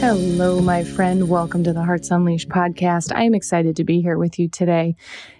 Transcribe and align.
Hello, 0.00 0.60
my 0.60 0.84
friend. 0.84 1.28
Welcome 1.28 1.64
to 1.64 1.72
the 1.72 1.82
Hearts 1.82 2.12
Unleashed 2.12 2.48
podcast. 2.48 3.12
I 3.12 3.24
am 3.24 3.34
excited 3.34 3.74
to 3.76 3.84
be 3.84 4.00
here 4.00 4.16
with 4.16 4.38
you 4.38 4.48
today. 4.48 4.94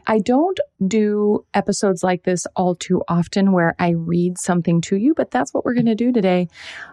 I 0.05 0.19
don't 0.19 0.59
do 0.85 1.47
episodes 1.55 2.03
like 2.03 2.25
this 2.25 2.45
all 2.57 2.75
too 2.75 3.05
often 3.07 3.53
where 3.53 3.77
I 3.79 3.91
read 3.91 4.37
something 4.37 4.81
to 4.81 4.97
you, 4.97 5.15
but 5.15 5.31
that's 5.31 5.55
what 5.55 5.65
we're 5.65 5.75
going 5.75 5.87
to 5.87 5.95
do 5.95 6.11
today. 6.11 6.49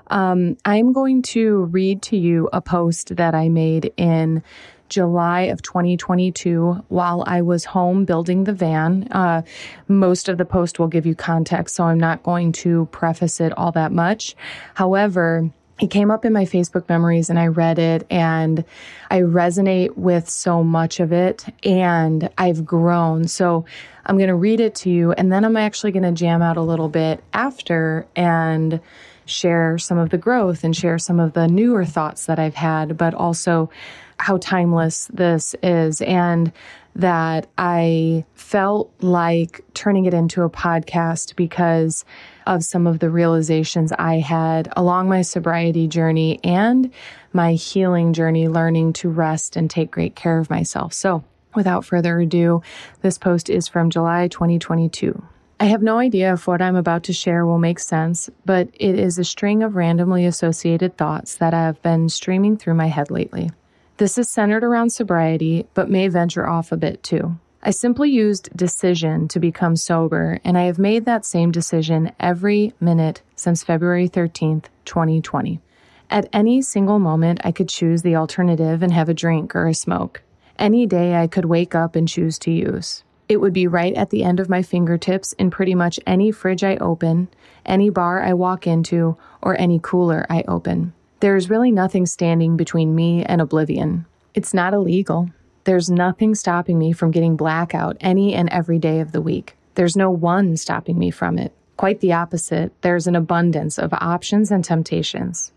Um, 0.07 0.57
I'm 0.63 0.93
going 0.93 1.23
to 1.23 1.63
read 1.65 2.03
to 2.03 2.17
you 2.17 2.49
a 2.53 2.61
post 2.61 3.15
that 3.15 3.33
I 3.33 3.49
made 3.49 3.91
in 3.97 4.43
July 4.87 5.41
of 5.41 5.63
2022 5.63 6.83
while 6.89 7.23
I 7.25 7.41
was 7.41 7.65
home 7.65 8.05
building 8.05 8.43
the 8.43 8.53
van. 8.53 9.07
Uh, 9.09 9.41
most 9.87 10.29
of 10.29 10.37
the 10.37 10.45
post 10.45 10.77
will 10.77 10.87
give 10.87 11.07
you 11.07 11.15
context, 11.15 11.75
so 11.75 11.85
I'm 11.85 11.99
not 11.99 12.21
going 12.21 12.51
to 12.51 12.87
preface 12.91 13.41
it 13.41 13.57
all 13.57 13.71
that 13.71 13.91
much. 13.91 14.35
However, 14.75 15.49
it 15.79 15.91
came 15.91 16.09
up 16.09 16.23
in 16.23 16.31
my 16.31 16.45
Facebook 16.45 16.87
memories 16.87 17.29
and 17.29 17.37
I 17.37 17.47
read 17.47 17.79
it 17.79 18.07
and 18.09 18.63
I 19.11 19.19
resonate 19.21 19.97
with 19.97 20.29
so 20.29 20.63
much 20.63 21.01
of 21.01 21.11
it 21.11 21.45
and 21.63 22.29
I've 22.37 22.65
grown. 22.65 23.27
So 23.27 23.65
I'm 24.05 24.17
going 24.17 24.29
to 24.29 24.35
read 24.35 24.61
it 24.61 24.73
to 24.75 24.89
you 24.89 25.11
and 25.11 25.31
then 25.31 25.43
I'm 25.43 25.57
actually 25.57 25.91
going 25.91 26.03
to 26.03 26.13
jam 26.13 26.41
out 26.41 26.55
a 26.55 26.61
little 26.61 26.87
bit 26.87 27.21
after 27.33 28.07
and 28.15 28.79
share 29.25 29.77
some 29.77 29.97
of 29.97 30.11
the 30.11 30.17
growth 30.17 30.63
and 30.63 30.75
share 30.75 30.97
some 30.97 31.19
of 31.19 31.33
the 31.33 31.47
newer 31.47 31.83
thoughts 31.83 32.27
that 32.27 32.39
I've 32.39 32.55
had, 32.55 32.95
but 32.95 33.13
also 33.13 33.69
how 34.17 34.37
timeless 34.37 35.07
this 35.07 35.55
is 35.61 36.01
and 36.01 36.53
that 36.95 37.47
I 37.57 38.25
felt 38.33 38.91
like 39.01 39.61
turning 39.73 40.05
it 40.05 40.13
into 40.13 40.43
a 40.43 40.49
podcast 40.49 41.35
because 41.35 42.05
of 42.47 42.63
some 42.63 42.87
of 42.87 42.99
the 42.99 43.09
realizations 43.09 43.91
I 43.91 44.19
had 44.19 44.71
along 44.77 45.09
my 45.09 45.21
sobriety 45.21 45.87
journey 45.87 46.39
and 46.43 46.91
my 47.33 47.53
healing 47.53 48.13
journey, 48.13 48.47
learning 48.47 48.93
to 48.93 49.09
rest 49.09 49.55
and 49.55 49.69
take 49.69 49.91
great 49.91 50.15
care 50.15 50.39
of 50.39 50.49
myself. 50.49 50.93
So, 50.93 51.23
without 51.53 51.85
further 51.85 52.19
ado, 52.19 52.61
this 53.01 53.17
post 53.17 53.49
is 53.49 53.67
from 53.67 53.89
July 53.89 54.27
2022. 54.27 55.21
I 55.59 55.65
have 55.65 55.81
no 55.81 55.99
idea 55.99 56.33
if 56.33 56.47
what 56.47 56.61
I'm 56.61 56.75
about 56.75 57.03
to 57.03 57.13
share 57.13 57.45
will 57.45 57.59
make 57.59 57.79
sense, 57.79 58.29
but 58.45 58.67
it 58.73 58.99
is 58.99 59.17
a 59.17 59.23
string 59.23 59.63
of 59.63 59.75
randomly 59.75 60.25
associated 60.25 60.97
thoughts 60.97 61.35
that 61.35 61.53
have 61.53 61.81
been 61.81 62.09
streaming 62.09 62.57
through 62.57 62.73
my 62.73 62.87
head 62.87 63.09
lately. 63.09 63.51
This 63.97 64.17
is 64.17 64.29
centered 64.29 64.63
around 64.63 64.89
sobriety, 64.89 65.67
but 65.73 65.89
may 65.89 66.09
venture 66.09 66.45
off 66.45 66.73
a 66.73 66.77
bit 66.77 67.01
too. 67.01 67.37
I 67.63 67.71
simply 67.71 68.09
used 68.09 68.55
decision 68.55 69.29
to 69.29 69.39
become 69.39 69.77
sober, 69.77 70.39
and 70.43 70.57
I 70.57 70.63
have 70.63 70.77
made 70.77 71.05
that 71.05 71.23
same 71.23 71.49
decision 71.49 72.11
every 72.19 72.73
minute 72.81 73.21
since 73.37 73.63
February 73.63 74.09
13th, 74.09 74.65
2020. 74.83 75.61
At 76.09 76.27
any 76.33 76.61
single 76.61 76.99
moment, 76.99 77.39
I 77.45 77.53
could 77.53 77.69
choose 77.69 78.01
the 78.01 78.17
alternative 78.17 78.83
and 78.83 78.91
have 78.91 79.07
a 79.07 79.13
drink 79.13 79.55
or 79.55 79.65
a 79.65 79.73
smoke. 79.73 80.21
Any 80.59 80.85
day, 80.85 81.15
I 81.15 81.27
could 81.27 81.45
wake 81.45 81.73
up 81.73 81.95
and 81.95 82.05
choose 82.05 82.37
to 82.39 82.51
use. 82.51 83.05
It 83.29 83.37
would 83.37 83.53
be 83.53 83.65
right 83.65 83.93
at 83.95 84.09
the 84.09 84.23
end 84.23 84.41
of 84.41 84.49
my 84.49 84.61
fingertips 84.61 85.31
in 85.33 85.49
pretty 85.49 85.73
much 85.73 86.01
any 86.05 86.31
fridge 86.31 86.65
I 86.65 86.75
open, 86.77 87.29
any 87.65 87.89
bar 87.89 88.21
I 88.21 88.33
walk 88.33 88.67
into, 88.67 89.15
or 89.41 89.59
any 89.59 89.79
cooler 89.81 90.25
I 90.29 90.43
open. 90.49 90.93
There 91.25 91.35
is 91.35 91.49
really 91.49 91.71
nothing 91.71 92.05
standing 92.05 92.55
between 92.55 92.93
me 92.93 93.25
and 93.25 93.41
oblivion. 93.41 94.05
It's 94.35 94.53
not 94.53 94.75
illegal. 94.75 95.31
There's 95.63 95.89
nothing 95.89 96.35
stopping 96.35 96.77
me 96.77 96.91
from 96.91 97.09
getting 97.09 97.35
blackout 97.35 97.97
any 97.99 98.35
and 98.35 98.47
every 98.49 98.77
day 98.77 98.99
of 98.99 99.11
the 99.11 99.23
week. 99.23 99.57
There's 99.73 99.95
no 99.95 100.11
one 100.11 100.55
stopping 100.55 100.99
me 100.99 101.09
from 101.09 101.39
it. 101.39 101.51
Quite 101.77 101.99
the 101.99 102.13
opposite, 102.13 102.79
there's 102.81 103.07
an 103.07 103.15
abundance 103.15 103.79
of 103.79 103.91
options 103.93 104.51
and 104.51 104.63
temptations. 104.63 105.51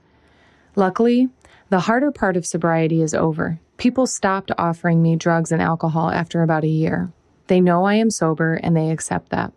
Luckily, 0.74 1.28
the 1.68 1.80
harder 1.80 2.12
part 2.12 2.38
of 2.38 2.46
sobriety 2.46 3.02
is 3.02 3.12
over. 3.12 3.60
People 3.76 4.06
stopped 4.06 4.50
offering 4.56 5.02
me 5.02 5.16
drugs 5.16 5.52
and 5.52 5.60
alcohol 5.60 6.10
after 6.10 6.42
about 6.42 6.64
a 6.64 6.68
year. 6.68 7.12
They 7.48 7.60
know 7.60 7.84
I 7.84 7.96
am 7.96 8.08
sober 8.08 8.54
and 8.54 8.74
they 8.74 8.88
accept 8.88 9.28
that. 9.32 9.52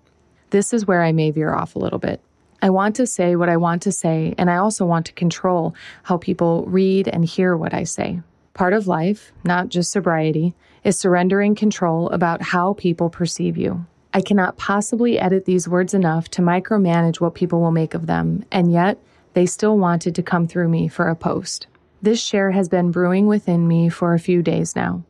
This 0.49 0.73
is 0.73 0.85
where 0.85 1.03
I 1.03 1.13
may 1.13 1.31
veer 1.31 1.53
off 1.53 1.77
a 1.77 1.79
little 1.79 1.99
bit. 1.99 2.19
I 2.63 2.69
want 2.69 2.95
to 2.97 3.07
say 3.07 3.35
what 3.35 3.49
I 3.49 3.57
want 3.57 3.81
to 3.83 3.91
say, 3.91 4.35
and 4.37 4.49
I 4.49 4.57
also 4.57 4.85
want 4.85 5.07
to 5.07 5.13
control 5.13 5.73
how 6.03 6.17
people 6.17 6.63
read 6.67 7.07
and 7.07 7.25
hear 7.25 7.57
what 7.57 7.73
I 7.73 7.85
say. 7.85 8.21
Part 8.53 8.73
of 8.73 8.85
life, 8.85 9.31
not 9.43 9.69
just 9.69 9.91
sobriety, 9.91 10.53
is 10.83 10.97
surrendering 10.97 11.55
control 11.55 12.09
about 12.11 12.41
how 12.41 12.73
people 12.73 13.09
perceive 13.09 13.57
you. 13.57 13.85
I 14.13 14.21
cannot 14.21 14.57
possibly 14.57 15.17
edit 15.17 15.45
these 15.45 15.67
words 15.67 15.95
enough 15.95 16.29
to 16.31 16.43
micromanage 16.43 17.19
what 17.19 17.33
people 17.33 17.61
will 17.61 17.71
make 17.71 17.95
of 17.95 18.05
them, 18.05 18.45
and 18.51 18.71
yet 18.71 18.99
they 19.33 19.47
still 19.47 19.77
wanted 19.77 20.13
to 20.15 20.23
come 20.23 20.47
through 20.47 20.69
me 20.69 20.87
for 20.87 21.07
a 21.07 21.15
post. 21.15 21.65
This 22.01 22.21
share 22.21 22.51
has 22.51 22.69
been 22.69 22.91
brewing 22.91 23.25
within 23.25 23.67
me 23.67 23.89
for 23.89 24.13
a 24.13 24.19
few 24.19 24.43
days 24.43 24.75
now. 24.75 25.03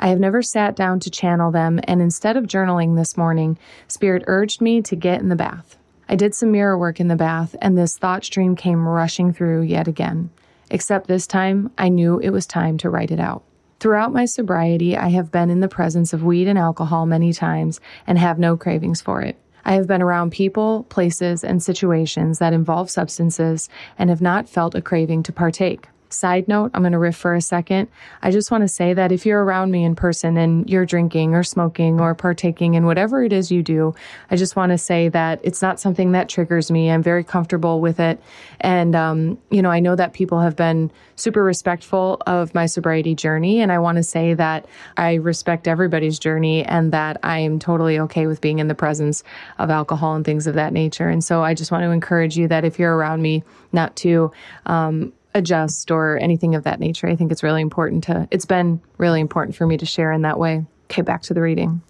I 0.00 0.08
have 0.08 0.18
never 0.20 0.42
sat 0.42 0.74
down 0.74 0.98
to 1.00 1.10
channel 1.10 1.52
them, 1.52 1.78
and 1.84 2.02
instead 2.02 2.36
of 2.36 2.44
journaling 2.46 2.96
this 2.96 3.16
morning, 3.16 3.56
Spirit 3.86 4.24
urged 4.26 4.60
me 4.60 4.82
to 4.82 4.96
get 4.96 5.20
in 5.20 5.28
the 5.28 5.36
bath. 5.36 5.77
I 6.08 6.16
did 6.16 6.34
some 6.34 6.52
mirror 6.52 6.78
work 6.78 7.00
in 7.00 7.08
the 7.08 7.16
bath, 7.16 7.54
and 7.60 7.76
this 7.76 7.98
thought 7.98 8.24
stream 8.24 8.56
came 8.56 8.88
rushing 8.88 9.32
through 9.32 9.62
yet 9.62 9.86
again. 9.86 10.30
Except 10.70 11.06
this 11.06 11.26
time, 11.26 11.70
I 11.76 11.90
knew 11.90 12.18
it 12.18 12.30
was 12.30 12.46
time 12.46 12.78
to 12.78 12.90
write 12.90 13.10
it 13.10 13.20
out. 13.20 13.42
Throughout 13.78 14.12
my 14.12 14.24
sobriety, 14.24 14.96
I 14.96 15.08
have 15.08 15.30
been 15.30 15.50
in 15.50 15.60
the 15.60 15.68
presence 15.68 16.12
of 16.12 16.24
weed 16.24 16.48
and 16.48 16.58
alcohol 16.58 17.06
many 17.06 17.32
times 17.32 17.80
and 18.06 18.18
have 18.18 18.38
no 18.38 18.56
cravings 18.56 19.00
for 19.00 19.20
it. 19.22 19.36
I 19.64 19.74
have 19.74 19.86
been 19.86 20.00
around 20.00 20.32
people, 20.32 20.84
places, 20.84 21.44
and 21.44 21.62
situations 21.62 22.38
that 22.38 22.54
involve 22.54 22.90
substances 22.90 23.68
and 23.98 24.08
have 24.08 24.22
not 24.22 24.48
felt 24.48 24.74
a 24.74 24.80
craving 24.80 25.24
to 25.24 25.32
partake. 25.32 25.88
Side 26.10 26.48
note, 26.48 26.70
I'm 26.72 26.82
going 26.82 26.92
to 26.92 26.98
riff 26.98 27.16
for 27.16 27.34
a 27.34 27.40
second. 27.40 27.88
I 28.22 28.30
just 28.30 28.50
want 28.50 28.62
to 28.62 28.68
say 28.68 28.94
that 28.94 29.12
if 29.12 29.26
you're 29.26 29.44
around 29.44 29.70
me 29.70 29.84
in 29.84 29.94
person 29.94 30.36
and 30.38 30.68
you're 30.68 30.86
drinking 30.86 31.34
or 31.34 31.42
smoking 31.42 32.00
or 32.00 32.14
partaking 32.14 32.74
in 32.74 32.86
whatever 32.86 33.22
it 33.22 33.32
is 33.32 33.50
you 33.50 33.62
do, 33.62 33.94
I 34.30 34.36
just 34.36 34.56
want 34.56 34.70
to 34.70 34.78
say 34.78 35.08
that 35.10 35.40
it's 35.42 35.60
not 35.60 35.78
something 35.78 36.12
that 36.12 36.28
triggers 36.28 36.70
me. 36.70 36.90
I'm 36.90 37.02
very 37.02 37.24
comfortable 37.24 37.80
with 37.80 38.00
it. 38.00 38.22
And, 38.60 38.96
um, 38.96 39.38
you 39.50 39.60
know, 39.60 39.70
I 39.70 39.80
know 39.80 39.96
that 39.96 40.14
people 40.14 40.40
have 40.40 40.56
been 40.56 40.90
super 41.16 41.44
respectful 41.44 42.22
of 42.26 42.54
my 42.54 42.64
sobriety 42.66 43.14
journey. 43.14 43.60
And 43.60 43.70
I 43.70 43.78
want 43.78 43.96
to 43.96 44.02
say 44.02 44.32
that 44.34 44.66
I 44.96 45.14
respect 45.14 45.68
everybody's 45.68 46.18
journey 46.18 46.64
and 46.64 46.92
that 46.92 47.18
I 47.22 47.40
am 47.40 47.58
totally 47.58 47.98
okay 47.98 48.26
with 48.26 48.40
being 48.40 48.60
in 48.60 48.68
the 48.68 48.74
presence 48.74 49.22
of 49.58 49.68
alcohol 49.68 50.14
and 50.14 50.24
things 50.24 50.46
of 50.46 50.54
that 50.54 50.72
nature. 50.72 51.08
And 51.08 51.22
so 51.22 51.42
I 51.42 51.54
just 51.54 51.70
want 51.70 51.82
to 51.82 51.90
encourage 51.90 52.38
you 52.38 52.48
that 52.48 52.64
if 52.64 52.78
you're 52.78 52.96
around 52.96 53.20
me, 53.20 53.42
not 53.72 53.94
to, 53.96 54.32
um, 54.64 55.12
adjust 55.38 55.90
or 55.90 56.18
anything 56.18 56.54
of 56.54 56.64
that 56.64 56.80
nature. 56.80 57.08
I 57.08 57.16
think 57.16 57.32
it's 57.32 57.42
really 57.42 57.62
important 57.62 58.04
to, 58.04 58.28
it's 58.30 58.44
been 58.44 58.80
really 58.98 59.20
important 59.20 59.56
for 59.56 59.66
me 59.66 59.78
to 59.78 59.86
share 59.86 60.12
in 60.12 60.22
that 60.22 60.38
way. 60.38 60.64
Okay, 60.84 61.02
back 61.02 61.22
to 61.22 61.34
the 61.34 61.42
reading. 61.42 61.80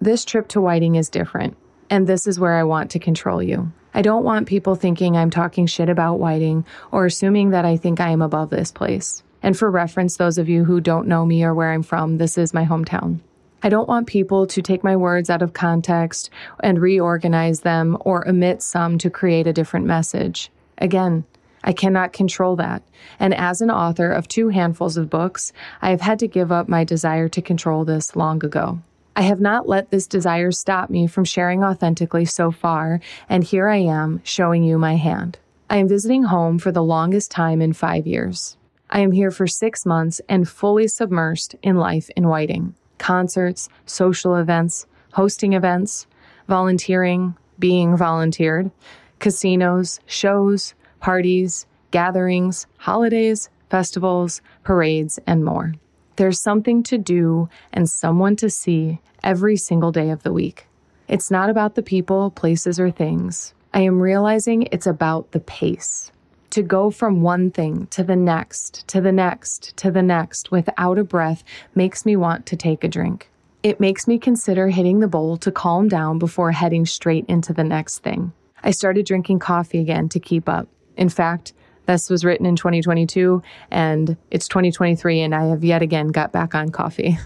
this 0.00 0.24
trip 0.24 0.48
to 0.48 0.60
Whiting 0.60 0.96
is 0.96 1.08
different, 1.08 1.56
and 1.90 2.06
this 2.06 2.26
is 2.26 2.40
where 2.40 2.54
I 2.54 2.64
want 2.64 2.90
to 2.92 2.98
control 2.98 3.42
you. 3.42 3.72
I 3.94 4.02
don't 4.02 4.24
want 4.24 4.48
people 4.48 4.74
thinking 4.74 5.16
I'm 5.16 5.30
talking 5.30 5.66
shit 5.66 5.88
about 5.88 6.18
Whiting 6.18 6.64
or 6.90 7.06
assuming 7.06 7.50
that 7.50 7.64
I 7.64 7.76
think 7.76 8.00
I 8.00 8.10
am 8.10 8.22
above 8.22 8.50
this 8.50 8.72
place. 8.72 9.22
And 9.42 9.56
for 9.56 9.70
reference, 9.70 10.16
those 10.16 10.38
of 10.38 10.48
you 10.48 10.64
who 10.64 10.80
don't 10.80 11.08
know 11.08 11.26
me 11.26 11.44
or 11.44 11.54
where 11.54 11.72
I'm 11.72 11.82
from, 11.82 12.18
this 12.18 12.38
is 12.38 12.54
my 12.54 12.64
hometown. 12.64 13.20
I 13.62 13.68
don't 13.68 13.88
want 13.88 14.08
people 14.08 14.46
to 14.48 14.62
take 14.62 14.82
my 14.82 14.96
words 14.96 15.30
out 15.30 15.42
of 15.42 15.52
context 15.52 16.30
and 16.60 16.80
reorganize 16.80 17.60
them 17.60 17.96
or 18.00 18.28
omit 18.28 18.60
some 18.60 18.98
to 18.98 19.10
create 19.10 19.46
a 19.46 19.52
different 19.52 19.86
message. 19.86 20.50
Again, 20.78 21.24
I 21.64 21.72
cannot 21.72 22.12
control 22.12 22.56
that. 22.56 22.82
And 23.18 23.34
as 23.34 23.60
an 23.60 23.70
author 23.70 24.10
of 24.10 24.28
two 24.28 24.48
handfuls 24.48 24.96
of 24.96 25.10
books, 25.10 25.52
I 25.80 25.90
have 25.90 26.00
had 26.00 26.18
to 26.20 26.28
give 26.28 26.50
up 26.50 26.68
my 26.68 26.84
desire 26.84 27.28
to 27.28 27.42
control 27.42 27.84
this 27.84 28.16
long 28.16 28.44
ago. 28.44 28.80
I 29.14 29.22
have 29.22 29.40
not 29.40 29.68
let 29.68 29.90
this 29.90 30.06
desire 30.06 30.50
stop 30.50 30.88
me 30.88 31.06
from 31.06 31.24
sharing 31.24 31.62
authentically 31.62 32.24
so 32.24 32.50
far, 32.50 33.00
and 33.28 33.44
here 33.44 33.68
I 33.68 33.76
am 33.76 34.20
showing 34.24 34.64
you 34.64 34.78
my 34.78 34.96
hand. 34.96 35.38
I 35.68 35.76
am 35.76 35.88
visiting 35.88 36.24
home 36.24 36.58
for 36.58 36.72
the 36.72 36.82
longest 36.82 37.30
time 37.30 37.60
in 37.60 37.72
five 37.72 38.06
years. 38.06 38.56
I 38.88 39.00
am 39.00 39.12
here 39.12 39.30
for 39.30 39.46
six 39.46 39.86
months 39.86 40.20
and 40.28 40.48
fully 40.48 40.84
submersed 40.84 41.54
in 41.62 41.76
life 41.76 42.10
in 42.16 42.28
Whiting 42.28 42.74
concerts, 42.98 43.68
social 43.84 44.36
events, 44.36 44.86
hosting 45.12 45.54
events, 45.54 46.06
volunteering, 46.48 47.36
being 47.58 47.96
volunteered, 47.96 48.70
casinos, 49.18 49.98
shows, 50.06 50.74
parties, 51.02 51.66
gatherings, 51.90 52.66
holidays, 52.78 53.50
festivals, 53.68 54.40
parades, 54.62 55.18
and 55.26 55.44
more. 55.44 55.74
There's 56.16 56.40
something 56.40 56.82
to 56.84 56.96
do 56.96 57.48
and 57.72 57.90
someone 57.90 58.36
to 58.36 58.48
see 58.48 59.00
every 59.22 59.56
single 59.56 59.92
day 59.92 60.10
of 60.10 60.22
the 60.22 60.32
week. 60.32 60.68
It's 61.08 61.30
not 61.30 61.50
about 61.50 61.74
the 61.74 61.82
people, 61.82 62.30
places, 62.30 62.78
or 62.78 62.90
things. 62.90 63.52
I 63.74 63.80
am 63.80 64.00
realizing 64.00 64.68
it's 64.70 64.86
about 64.86 65.32
the 65.32 65.40
pace. 65.40 66.12
To 66.50 66.62
go 66.62 66.90
from 66.90 67.22
one 67.22 67.50
thing 67.50 67.86
to 67.88 68.04
the 68.04 68.16
next, 68.16 68.86
to 68.88 69.00
the 69.00 69.12
next, 69.12 69.76
to 69.78 69.90
the 69.90 70.02
next 70.02 70.50
without 70.50 70.98
a 70.98 71.04
breath 71.04 71.42
makes 71.74 72.06
me 72.06 72.14
want 72.14 72.46
to 72.46 72.56
take 72.56 72.84
a 72.84 72.88
drink. 72.88 73.28
It 73.62 73.80
makes 73.80 74.06
me 74.06 74.18
consider 74.18 74.68
hitting 74.68 75.00
the 75.00 75.08
bowl 75.08 75.36
to 75.38 75.50
calm 75.50 75.88
down 75.88 76.18
before 76.18 76.52
heading 76.52 76.86
straight 76.86 77.24
into 77.26 77.52
the 77.52 77.64
next 77.64 78.00
thing. 78.00 78.32
I 78.62 78.70
started 78.70 79.06
drinking 79.06 79.40
coffee 79.40 79.80
again 79.80 80.08
to 80.10 80.20
keep 80.20 80.48
up. 80.48 80.68
In 80.96 81.08
fact, 81.08 81.52
this 81.86 82.08
was 82.08 82.24
written 82.24 82.46
in 82.46 82.56
2022 82.56 83.42
and 83.70 84.16
it's 84.30 84.48
2023, 84.48 85.20
and 85.20 85.34
I 85.34 85.46
have 85.46 85.64
yet 85.64 85.82
again 85.82 86.08
got 86.08 86.32
back 86.32 86.54
on 86.54 86.70
coffee. 86.70 87.18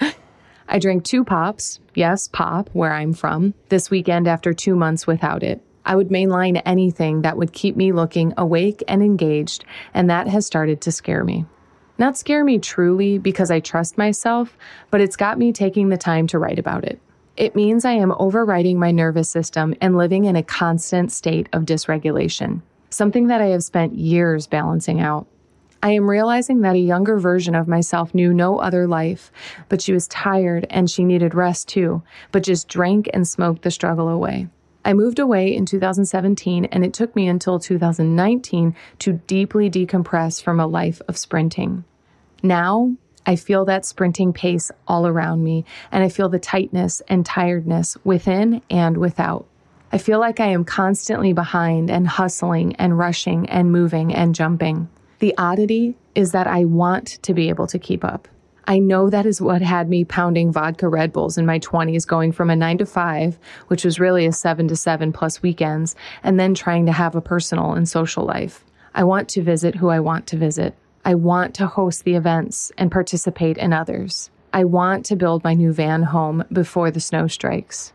I 0.68 0.78
drank 0.78 1.04
two 1.04 1.24
pops, 1.24 1.80
yes, 1.94 2.28
pop, 2.28 2.70
where 2.72 2.92
I'm 2.92 3.12
from, 3.12 3.54
this 3.68 3.90
weekend 3.90 4.26
after 4.26 4.52
two 4.52 4.76
months 4.76 5.06
without 5.06 5.42
it. 5.42 5.62
I 5.84 5.96
would 5.96 6.08
mainline 6.08 6.62
anything 6.64 7.22
that 7.22 7.36
would 7.36 7.52
keep 7.52 7.76
me 7.76 7.92
looking 7.92 8.32
awake 8.38 8.82
and 8.88 9.02
engaged, 9.02 9.64
and 9.92 10.08
that 10.08 10.28
has 10.28 10.46
started 10.46 10.80
to 10.82 10.92
scare 10.92 11.24
me. 11.24 11.44
Not 11.98 12.16
scare 12.16 12.44
me 12.44 12.58
truly 12.58 13.18
because 13.18 13.50
I 13.50 13.60
trust 13.60 13.98
myself, 13.98 14.56
but 14.90 15.00
it's 15.00 15.16
got 15.16 15.38
me 15.38 15.52
taking 15.52 15.90
the 15.90 15.98
time 15.98 16.26
to 16.28 16.38
write 16.38 16.58
about 16.58 16.84
it. 16.84 16.98
It 17.36 17.54
means 17.54 17.84
I 17.84 17.92
am 17.92 18.14
overriding 18.18 18.78
my 18.78 18.90
nervous 18.90 19.28
system 19.28 19.74
and 19.80 19.96
living 19.96 20.24
in 20.24 20.36
a 20.36 20.42
constant 20.42 21.12
state 21.12 21.48
of 21.52 21.64
dysregulation 21.64 22.62
something 22.94 23.26
that 23.28 23.40
I 23.40 23.46
have 23.46 23.62
spent 23.62 23.96
years 23.96 24.46
balancing 24.46 25.00
out. 25.00 25.26
I 25.82 25.90
am 25.90 26.08
realizing 26.08 26.62
that 26.62 26.76
a 26.76 26.78
younger 26.78 27.18
version 27.18 27.54
of 27.54 27.68
myself 27.68 28.14
knew 28.14 28.32
no 28.32 28.58
other 28.58 28.86
life, 28.86 29.30
but 29.68 29.82
she 29.82 29.92
was 29.92 30.08
tired 30.08 30.66
and 30.70 30.90
she 30.90 31.04
needed 31.04 31.34
rest 31.34 31.68
too, 31.68 32.02
but 32.32 32.42
just 32.42 32.68
drank 32.68 33.10
and 33.12 33.28
smoked 33.28 33.62
the 33.62 33.70
struggle 33.70 34.08
away. 34.08 34.48
I 34.84 34.92
moved 34.92 35.18
away 35.18 35.54
in 35.54 35.66
2017, 35.66 36.66
and 36.66 36.84
it 36.84 36.92
took 36.92 37.14
me 37.16 37.26
until 37.26 37.58
2019 37.58 38.74
to 39.00 39.12
deeply 39.26 39.70
decompress 39.70 40.42
from 40.42 40.60
a 40.60 40.66
life 40.66 41.00
of 41.08 41.16
sprinting. 41.16 41.84
Now, 42.42 42.94
I 43.26 43.36
feel 43.36 43.64
that 43.64 43.86
sprinting 43.86 44.34
pace 44.34 44.70
all 44.86 45.06
around 45.06 45.42
me, 45.42 45.64
and 45.90 46.04
I 46.04 46.10
feel 46.10 46.28
the 46.28 46.38
tightness 46.38 47.00
and 47.08 47.24
tiredness 47.24 47.96
within 48.04 48.60
and 48.68 48.98
without. 48.98 49.46
I 49.92 49.98
feel 49.98 50.18
like 50.18 50.40
I 50.40 50.46
am 50.46 50.64
constantly 50.64 51.32
behind 51.32 51.90
and 51.90 52.06
hustling 52.06 52.74
and 52.76 52.98
rushing 52.98 53.48
and 53.48 53.70
moving 53.70 54.14
and 54.14 54.34
jumping. 54.34 54.88
The 55.20 55.34
oddity 55.38 55.96
is 56.14 56.32
that 56.32 56.46
I 56.46 56.64
want 56.64 57.22
to 57.22 57.34
be 57.34 57.48
able 57.48 57.66
to 57.68 57.78
keep 57.78 58.04
up. 58.04 58.28
I 58.66 58.78
know 58.78 59.10
that 59.10 59.26
is 59.26 59.40
what 59.40 59.62
had 59.62 59.88
me 59.88 60.04
pounding 60.04 60.52
vodka 60.52 60.88
Red 60.88 61.12
Bulls 61.12 61.38
in 61.38 61.46
my 61.46 61.58
20s, 61.58 62.06
going 62.06 62.32
from 62.32 62.50
a 62.50 62.56
nine 62.56 62.78
to 62.78 62.86
five, 62.86 63.38
which 63.68 63.84
was 63.84 64.00
really 64.00 64.26
a 64.26 64.32
seven 64.32 64.68
to 64.68 64.76
seven 64.76 65.12
plus 65.12 65.42
weekends, 65.42 65.94
and 66.22 66.40
then 66.40 66.54
trying 66.54 66.86
to 66.86 66.92
have 66.92 67.14
a 67.14 67.20
personal 67.20 67.72
and 67.72 67.88
social 67.88 68.24
life. 68.24 68.64
I 68.94 69.04
want 69.04 69.28
to 69.30 69.42
visit 69.42 69.74
who 69.74 69.88
I 69.88 70.00
want 70.00 70.26
to 70.28 70.36
visit. 70.36 70.74
I 71.04 71.14
want 71.14 71.54
to 71.54 71.66
host 71.66 72.04
the 72.04 72.14
events 72.14 72.72
and 72.78 72.90
participate 72.90 73.58
in 73.58 73.72
others. 73.72 74.30
I 74.52 74.64
want 74.64 75.06
to 75.06 75.16
build 75.16 75.42
my 75.42 75.54
new 75.54 75.72
van 75.72 76.02
home 76.02 76.44
before 76.52 76.90
the 76.90 77.00
snow 77.00 77.26
strikes. 77.26 77.93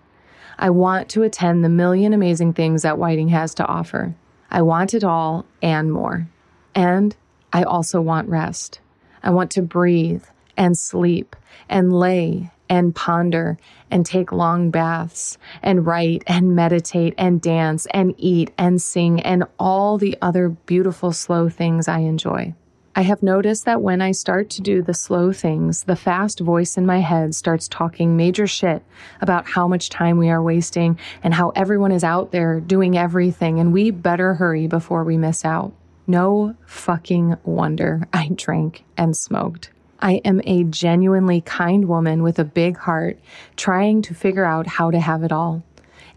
I 0.62 0.72
want 0.72 1.08
to 1.10 1.24
attend 1.24 1.64
the 1.64 1.70
million 1.70 2.12
amazing 2.12 2.52
things 2.52 2.82
that 2.82 2.98
Whiting 2.98 3.30
has 3.30 3.54
to 3.56 3.66
offer. 3.66 4.14
I 4.52 4.62
want 4.62 4.94
it 4.94 5.06
all 5.06 5.46
and 5.62 5.92
more. 5.92 6.28
And 6.76 7.16
I 7.54 7.64
also 7.64 8.02
want 8.02 8.28
rest. 8.28 8.82
I 9.24 9.30
want 9.30 9.52
to 9.52 9.62
breathe 9.62 10.26
and 10.58 10.78
sleep 10.78 11.38
and 11.70 11.94
lay 11.94 12.52
and 12.68 12.94
ponder 12.94 13.58
and 13.90 14.06
take 14.06 14.34
long 14.34 14.70
baths 14.70 15.38
and 15.64 15.86
write 15.86 16.24
and 16.28 16.56
meditate 16.56 17.14
and 17.18 17.42
dance 17.42 17.88
and 17.92 18.14
eat 18.18 18.52
and 18.58 18.82
sing 18.82 19.22
and 19.22 19.46
all 19.58 19.98
the 19.98 20.18
other 20.22 20.50
beautiful 20.50 21.14
slow 21.14 21.48
things 21.48 21.88
I 21.88 22.00
enjoy. 22.00 22.54
I 23.00 23.04
have 23.04 23.24
noticed 23.24 23.64
that 23.64 23.82
when 23.82 24.02
I 24.02 24.12
start 24.12 24.50
to 24.50 24.62
do 24.62 24.82
the 24.82 24.94
slow 24.94 25.32
things, 25.32 25.86
the 25.86 25.96
fast 25.96 26.42
voice 26.42 26.76
in 26.76 26.86
my 26.86 27.00
head 27.00 27.34
starts 27.34 27.70
talking 27.70 28.18
major 28.18 28.46
shit 28.46 28.84
about 29.22 29.48
how 29.48 29.70
much 29.70 29.88
time 29.88 30.18
we 30.18 30.30
are 30.30 30.44
wasting 30.44 31.00
and 31.24 31.34
how 31.34 31.54
everyone 31.56 31.94
is 31.94 32.04
out 32.04 32.34
there 32.34 32.60
doing 32.60 32.98
everything 32.98 33.58
and 33.58 33.72
we 33.72 33.90
better 33.90 34.34
hurry 34.34 34.68
before 34.68 35.06
we 35.06 35.16
miss 35.16 35.46
out. 35.46 35.72
No 36.08 36.58
fucking 36.66 37.38
wonder 37.46 38.06
I 38.12 38.32
drank 38.36 38.84
and 38.98 39.16
smoked. 39.16 39.70
I 40.02 40.16
am 40.26 40.42
a 40.44 40.66
genuinely 40.66 41.40
kind 41.40 41.88
woman 41.88 42.22
with 42.22 42.38
a 42.38 42.44
big 42.44 42.76
heart 42.76 43.18
trying 43.56 44.02
to 44.02 44.14
figure 44.14 44.44
out 44.44 44.68
how 44.68 44.92
to 44.92 45.00
have 45.00 45.24
it 45.24 45.32
all 45.32 45.64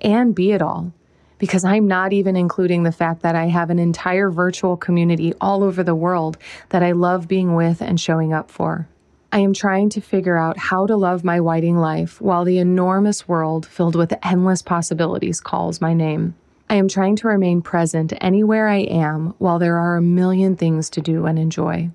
and 0.00 0.34
be 0.34 0.50
it 0.50 0.60
all 0.60 0.92
because 1.42 1.64
I'm 1.64 1.88
not 1.88 2.12
even 2.12 2.36
including 2.36 2.84
the 2.84 2.92
fact 2.92 3.22
that 3.22 3.34
I 3.34 3.46
have 3.46 3.68
an 3.68 3.80
entire 3.80 4.30
virtual 4.30 4.76
community 4.76 5.34
all 5.40 5.64
over 5.64 5.82
the 5.82 5.92
world 5.92 6.38
that 6.68 6.84
I 6.84 6.92
love 6.92 7.26
being 7.26 7.56
with 7.56 7.80
and 7.80 8.00
showing 8.00 8.32
up 8.32 8.48
for. 8.48 8.86
I 9.32 9.40
am 9.40 9.52
trying 9.52 9.88
to 9.88 10.00
figure 10.00 10.36
out 10.36 10.56
how 10.56 10.86
to 10.86 10.94
love 10.94 11.24
my 11.24 11.40
whiting 11.40 11.76
life 11.76 12.20
while 12.20 12.44
the 12.44 12.58
enormous 12.58 13.26
world 13.26 13.66
filled 13.66 13.96
with 13.96 14.14
endless 14.22 14.62
possibilities 14.62 15.40
calls 15.40 15.80
my 15.80 15.94
name. 15.94 16.36
I 16.70 16.76
am 16.76 16.86
trying 16.86 17.16
to 17.16 17.26
remain 17.26 17.60
present 17.60 18.12
anywhere 18.20 18.68
I 18.68 18.82
am 18.82 19.34
while 19.38 19.58
there 19.58 19.78
are 19.78 19.96
a 19.96 20.00
million 20.00 20.54
things 20.54 20.88
to 20.90 21.00
do 21.00 21.26
and 21.26 21.40
enjoy. 21.40 21.90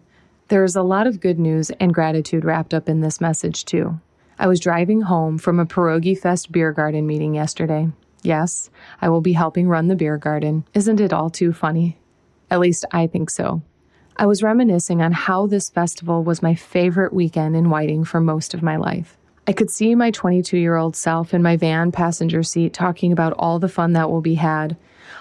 There 0.50 0.66
is 0.66 0.76
a 0.76 0.84
lot 0.84 1.08
of 1.08 1.22
good 1.22 1.40
news 1.40 1.70
and 1.80 1.94
gratitude 1.94 2.44
wrapped 2.44 2.74
up 2.74 2.90
in 2.90 3.00
this 3.00 3.22
message, 3.22 3.64
too. 3.64 4.02
I 4.38 4.48
was 4.48 4.60
driving 4.60 5.04
home 5.04 5.38
from 5.38 5.58
a 5.58 5.66
Pierogi 5.66 6.20
Fest 6.20 6.52
beer 6.52 6.74
garden 6.74 7.08
meeting 7.08 7.34
yesterday. 7.34 7.88
Yes, 8.24 8.70
I 9.02 9.10
will 9.10 9.22
be 9.22 9.34
helping 9.34 9.68
run 9.68 9.88
the 9.88 9.96
beer 9.96 10.18
garden. 10.18 10.66
Isn't 10.74 11.00
it 11.00 11.14
all 11.14 11.30
too 11.30 11.54
funny? 11.54 11.98
At 12.50 12.60
least 12.60 12.86
I 12.92 13.08
think 13.08 13.30
so. 13.30 13.62
I 14.18 14.26
was 14.26 14.42
reminiscing 14.42 15.02
on 15.02 15.12
how 15.12 15.46
this 15.46 15.70
festival 15.70 16.24
was 16.24 16.42
my 16.42 16.56
favorite 16.56 17.14
weekend 17.14 17.56
in 17.56 17.70
Whiting 17.70 18.04
for 18.04 18.20
most 18.20 18.54
of 18.54 18.64
my 18.64 18.76
life. 18.76 19.18
I 19.48 19.54
could 19.54 19.70
see 19.70 19.96
my 19.96 20.12
22 20.12 20.58
year 20.58 20.76
old 20.76 20.96
self 20.96 21.34
in 21.34 21.42
my 21.42 21.56
van 21.56 21.92
passenger 21.92 22.44
seat 22.44 22.74
talking 22.74 23.12
about 23.12 23.34
all 23.38 23.60
the 23.60 23.70
fun 23.70 23.94
that 23.94 24.10
will 24.10 24.22
be 24.22 24.36
had, 24.36 24.76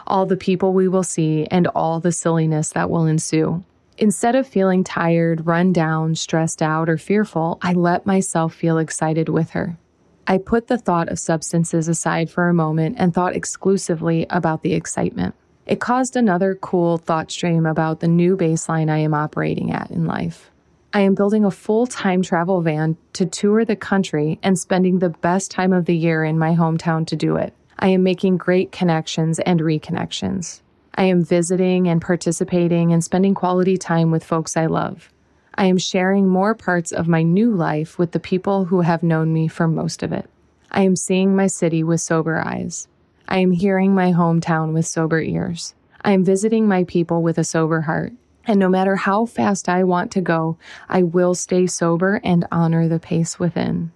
all 0.06 0.26
the 0.26 0.36
people 0.36 0.72
we 0.72 0.88
will 0.88 1.04
see, 1.04 1.46
and 1.50 1.66
all 1.68 2.00
the 2.00 2.10
silliness 2.10 2.70
that 2.70 2.90
will 2.90 3.06
ensue. 3.06 3.62
Instead 3.98 4.34
of 4.34 4.46
feeling 4.46 4.82
tired, 4.82 5.46
run 5.46 5.72
down, 5.72 6.14
stressed 6.14 6.60
out, 6.60 6.88
or 6.88 6.98
fearful, 6.98 7.58
I 7.62 7.72
let 7.72 8.04
myself 8.04 8.54
feel 8.54 8.78
excited 8.78 9.28
with 9.28 9.50
her. 9.50 9.78
I 10.28 10.38
put 10.38 10.66
the 10.66 10.78
thought 10.78 11.08
of 11.08 11.18
substances 11.18 11.86
aside 11.88 12.30
for 12.30 12.48
a 12.48 12.54
moment 12.54 12.96
and 12.98 13.14
thought 13.14 13.36
exclusively 13.36 14.26
about 14.28 14.62
the 14.62 14.74
excitement. 14.74 15.34
It 15.66 15.80
caused 15.80 16.16
another 16.16 16.54
cool 16.54 16.98
thought 16.98 17.30
stream 17.30 17.66
about 17.66 18.00
the 18.00 18.08
new 18.08 18.36
baseline 18.36 18.90
I 18.90 18.98
am 18.98 19.14
operating 19.14 19.72
at 19.72 19.90
in 19.90 20.06
life. 20.06 20.50
I 20.92 21.00
am 21.00 21.14
building 21.14 21.44
a 21.44 21.50
full 21.50 21.86
time 21.86 22.22
travel 22.22 22.60
van 22.62 22.96
to 23.12 23.26
tour 23.26 23.64
the 23.64 23.76
country 23.76 24.38
and 24.42 24.58
spending 24.58 24.98
the 24.98 25.10
best 25.10 25.50
time 25.50 25.72
of 25.72 25.84
the 25.84 25.96
year 25.96 26.24
in 26.24 26.38
my 26.38 26.54
hometown 26.54 27.06
to 27.08 27.16
do 27.16 27.36
it. 27.36 27.52
I 27.78 27.88
am 27.88 28.02
making 28.02 28.38
great 28.38 28.72
connections 28.72 29.38
and 29.40 29.60
reconnections. 29.60 30.62
I 30.94 31.04
am 31.04 31.22
visiting 31.22 31.88
and 31.88 32.00
participating 32.00 32.92
and 32.92 33.04
spending 33.04 33.34
quality 33.34 33.76
time 33.76 34.10
with 34.10 34.24
folks 34.24 34.56
I 34.56 34.66
love. 34.66 35.12
I 35.58 35.66
am 35.66 35.78
sharing 35.78 36.28
more 36.28 36.54
parts 36.54 36.92
of 36.92 37.08
my 37.08 37.22
new 37.22 37.50
life 37.50 37.98
with 37.98 38.12
the 38.12 38.20
people 38.20 38.66
who 38.66 38.82
have 38.82 39.02
known 39.02 39.32
me 39.32 39.48
for 39.48 39.66
most 39.66 40.02
of 40.02 40.12
it. 40.12 40.28
I 40.70 40.82
am 40.82 40.96
seeing 40.96 41.34
my 41.34 41.46
city 41.46 41.82
with 41.82 42.02
sober 42.02 42.36
eyes. 42.36 42.88
I 43.26 43.38
am 43.38 43.52
hearing 43.52 43.94
my 43.94 44.12
hometown 44.12 44.74
with 44.74 44.86
sober 44.86 45.20
ears. 45.20 45.74
I 46.02 46.12
am 46.12 46.24
visiting 46.24 46.68
my 46.68 46.84
people 46.84 47.22
with 47.22 47.38
a 47.38 47.44
sober 47.44 47.80
heart. 47.82 48.12
And 48.44 48.60
no 48.60 48.68
matter 48.68 48.96
how 48.96 49.24
fast 49.24 49.66
I 49.66 49.82
want 49.82 50.10
to 50.12 50.20
go, 50.20 50.58
I 50.90 51.02
will 51.02 51.34
stay 51.34 51.66
sober 51.66 52.20
and 52.22 52.46
honor 52.52 52.86
the 52.86 53.00
pace 53.00 53.38
within. 53.38 53.92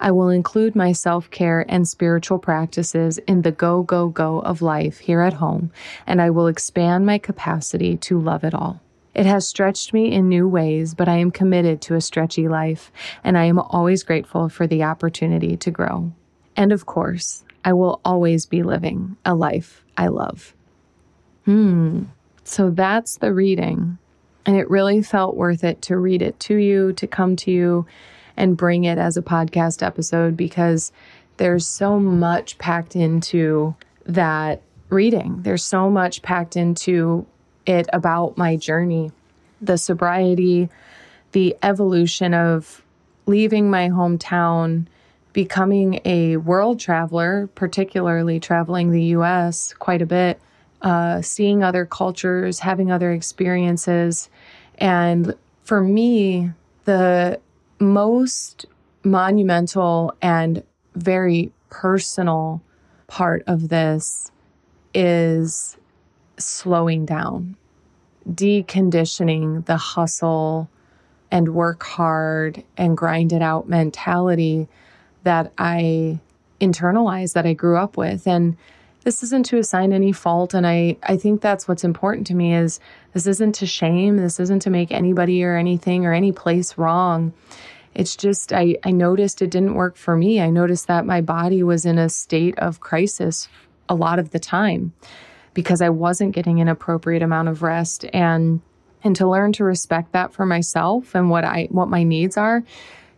I 0.00 0.10
will 0.10 0.28
include 0.28 0.74
my 0.74 0.90
self 0.90 1.30
care 1.30 1.64
and 1.68 1.86
spiritual 1.86 2.40
practices 2.40 3.18
in 3.18 3.42
the 3.42 3.52
go, 3.52 3.84
go, 3.84 4.08
go 4.08 4.40
of 4.40 4.60
life 4.60 4.98
here 4.98 5.20
at 5.20 5.34
home, 5.34 5.70
and 6.08 6.20
I 6.20 6.30
will 6.30 6.48
expand 6.48 7.06
my 7.06 7.18
capacity 7.18 7.96
to 7.98 8.20
love 8.20 8.42
it 8.42 8.52
all. 8.52 8.80
It 9.14 9.26
has 9.26 9.46
stretched 9.46 9.92
me 9.92 10.12
in 10.12 10.28
new 10.28 10.48
ways, 10.48 10.94
but 10.94 11.08
I 11.08 11.16
am 11.16 11.30
committed 11.30 11.80
to 11.82 11.94
a 11.94 12.00
stretchy 12.00 12.48
life, 12.48 12.90
and 13.22 13.38
I 13.38 13.44
am 13.44 13.58
always 13.58 14.02
grateful 14.02 14.48
for 14.48 14.66
the 14.66 14.82
opportunity 14.82 15.56
to 15.56 15.70
grow. 15.70 16.12
And 16.56 16.72
of 16.72 16.86
course, 16.86 17.44
I 17.64 17.72
will 17.72 18.00
always 18.04 18.46
be 18.46 18.62
living 18.62 19.16
a 19.24 19.34
life 19.34 19.84
I 19.96 20.08
love. 20.08 20.54
Hmm. 21.44 22.04
So 22.42 22.70
that's 22.70 23.16
the 23.18 23.32
reading. 23.32 23.98
And 24.46 24.56
it 24.56 24.68
really 24.68 25.02
felt 25.02 25.36
worth 25.36 25.64
it 25.64 25.80
to 25.82 25.96
read 25.96 26.20
it 26.20 26.38
to 26.40 26.56
you, 26.56 26.92
to 26.94 27.06
come 27.06 27.36
to 27.36 27.50
you 27.50 27.86
and 28.36 28.56
bring 28.56 28.84
it 28.84 28.98
as 28.98 29.16
a 29.16 29.22
podcast 29.22 29.82
episode 29.82 30.36
because 30.36 30.92
there's 31.36 31.66
so 31.66 31.98
much 31.98 32.58
packed 32.58 32.94
into 32.94 33.74
that 34.04 34.60
reading. 34.90 35.42
There's 35.42 35.64
so 35.64 35.88
much 35.88 36.22
packed 36.22 36.56
into 36.56 37.26
it 37.66 37.88
about 37.92 38.36
my 38.36 38.56
journey, 38.56 39.10
the 39.60 39.78
sobriety, 39.78 40.68
the 41.32 41.56
evolution 41.62 42.34
of 42.34 42.82
leaving 43.26 43.70
my 43.70 43.88
hometown, 43.88 44.86
becoming 45.32 46.00
a 46.04 46.36
world 46.36 46.78
traveler, 46.78 47.48
particularly 47.54 48.38
traveling 48.38 48.90
the 48.90 49.02
US 49.16 49.74
quite 49.74 50.02
a 50.02 50.06
bit, 50.06 50.40
uh, 50.82 51.22
seeing 51.22 51.62
other 51.62 51.84
cultures, 51.86 52.60
having 52.60 52.92
other 52.92 53.12
experiences. 53.12 54.28
And 54.78 55.34
for 55.64 55.80
me, 55.80 56.52
the 56.84 57.40
most 57.80 58.66
monumental 59.02 60.14
and 60.22 60.62
very 60.94 61.52
personal 61.70 62.62
part 63.06 63.42
of 63.46 63.68
this 63.68 64.30
is 64.94 65.76
slowing 66.38 67.06
down, 67.06 67.56
deconditioning 68.28 69.64
the 69.66 69.76
hustle 69.76 70.68
and 71.30 71.54
work 71.54 71.82
hard 71.82 72.62
and 72.76 72.96
grind 72.96 73.32
it 73.32 73.42
out 73.42 73.68
mentality 73.68 74.68
that 75.24 75.52
I 75.58 76.20
internalized, 76.60 77.32
that 77.34 77.46
I 77.46 77.52
grew 77.54 77.76
up 77.76 77.96
with. 77.96 78.26
And 78.26 78.56
this 79.02 79.22
isn't 79.22 79.46
to 79.46 79.58
assign 79.58 79.92
any 79.92 80.12
fault. 80.12 80.54
And 80.54 80.66
I, 80.66 80.96
I 81.02 81.16
think 81.16 81.40
that's 81.40 81.68
what's 81.68 81.84
important 81.84 82.26
to 82.28 82.34
me 82.34 82.54
is 82.54 82.80
this 83.12 83.26
isn't 83.26 83.56
to 83.56 83.66
shame. 83.66 84.16
This 84.16 84.40
isn't 84.40 84.62
to 84.62 84.70
make 84.70 84.92
anybody 84.92 85.44
or 85.44 85.56
anything 85.56 86.06
or 86.06 86.12
any 86.12 86.32
place 86.32 86.78
wrong. 86.78 87.32
It's 87.94 88.16
just, 88.16 88.52
I, 88.52 88.76
I 88.82 88.90
noticed 88.90 89.42
it 89.42 89.50
didn't 89.50 89.74
work 89.74 89.96
for 89.96 90.16
me. 90.16 90.40
I 90.40 90.50
noticed 90.50 90.86
that 90.88 91.06
my 91.06 91.20
body 91.20 91.62
was 91.62 91.84
in 91.84 91.98
a 91.98 92.08
state 92.08 92.58
of 92.58 92.80
crisis 92.80 93.48
a 93.88 93.94
lot 93.94 94.18
of 94.18 94.30
the 94.30 94.38
time 94.38 94.92
because 95.54 95.80
I 95.80 95.88
wasn't 95.88 96.34
getting 96.34 96.60
an 96.60 96.68
appropriate 96.68 97.22
amount 97.22 97.48
of 97.48 97.62
rest 97.62 98.04
and 98.12 98.60
and 99.02 99.14
to 99.16 99.28
learn 99.28 99.52
to 99.52 99.64
respect 99.64 100.12
that 100.12 100.32
for 100.32 100.46
myself 100.46 101.14
and 101.14 101.30
what 101.30 101.44
I 101.44 101.68
what 101.70 101.88
my 101.88 102.02
needs 102.02 102.36
are 102.36 102.64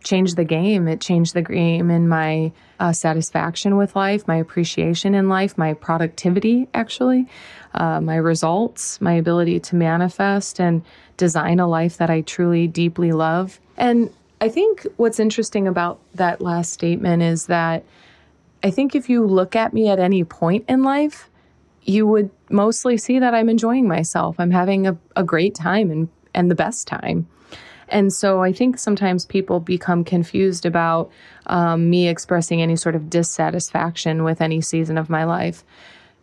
changed 0.03 0.37
the 0.37 0.45
game. 0.45 0.87
It 0.87 1.01
changed 1.01 1.33
the 1.33 1.41
game 1.41 1.89
in 1.89 2.07
my 2.07 2.51
uh, 2.79 2.93
satisfaction 2.93 3.77
with 3.77 3.95
life, 3.95 4.27
my 4.27 4.37
appreciation 4.37 5.15
in 5.15 5.27
life, 5.27 5.57
my 5.57 5.73
productivity, 5.73 6.67
actually, 6.73 7.27
uh, 7.73 7.99
my 7.99 8.15
results, 8.15 9.01
my 9.01 9.13
ability 9.13 9.59
to 9.59 9.75
manifest 9.75 10.59
and 10.59 10.83
design 11.17 11.59
a 11.59 11.67
life 11.67 11.97
that 11.97 12.09
I 12.09 12.21
truly 12.21 12.67
deeply 12.67 13.11
love. 13.11 13.59
And 13.75 14.13
I 14.39 14.49
think 14.49 14.85
what's 14.97 15.19
interesting 15.19 15.67
about 15.67 15.99
that 16.15 16.41
last 16.41 16.71
statement 16.71 17.23
is 17.23 17.47
that 17.47 17.83
I 18.63 18.69
think 18.71 18.95
if 18.95 19.09
you 19.09 19.25
look 19.25 19.55
at 19.55 19.73
me 19.73 19.89
at 19.89 19.99
any 19.99 20.23
point 20.23 20.65
in 20.67 20.83
life, 20.83 21.29
you 21.83 22.05
would 22.07 22.29
mostly 22.49 22.97
see 22.97 23.19
that 23.19 23.33
I'm 23.33 23.49
enjoying 23.49 23.87
myself. 23.87 24.35
I'm 24.39 24.51
having 24.51 24.87
a, 24.87 24.97
a 25.15 25.23
great 25.23 25.55
time 25.55 25.89
and, 25.91 26.09
and 26.33 26.51
the 26.51 26.55
best 26.55 26.87
time. 26.87 27.27
And 27.89 28.11
so 28.11 28.43
I 28.43 28.51
think 28.51 28.77
sometimes 28.77 29.25
people 29.25 29.59
become 29.59 30.03
confused 30.03 30.65
about 30.65 31.09
um, 31.45 31.89
me 31.89 32.09
expressing 32.09 32.61
any 32.61 32.75
sort 32.75 32.95
of 32.95 33.09
dissatisfaction 33.09 34.23
with 34.23 34.41
any 34.41 34.59
season 34.59 34.97
of 34.97 35.09
my 35.09 35.23
life. 35.23 35.63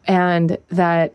And 0.06 0.58
that 0.68 1.14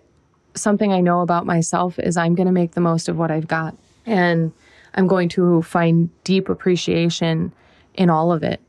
something 0.56 0.92
I 0.92 1.02
know 1.02 1.22
about 1.22 1.46
myself 1.46 2.00
is 2.00 2.18
I'm 2.18 2.34
going 2.34 2.48
to 2.48 2.52
make 2.52 2.72
the 2.72 2.82
most 2.82 3.08
of 3.08 3.18
what 3.18 3.30
I've 3.30 3.48
got. 3.48 3.76
And 4.08 4.52
I'm 4.96 5.06
going 5.06 5.30
to 5.30 5.62
find 5.62 6.10
deep 6.24 6.50
appreciation 6.50 7.54
in 7.94 8.10
all 8.10 8.32
of 8.32 8.42
it. 8.42 8.60